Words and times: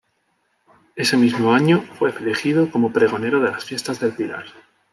Ese 0.95 1.15
mismo 1.15 1.53
año 1.53 1.81
fue 1.93 2.09
elegido 2.09 2.71
como 2.71 2.91
pregonero 2.91 3.39
de 3.39 3.51
las 3.51 3.63
Fiestas 3.65 3.99
del 3.99 4.13
Pilar. 4.15 4.45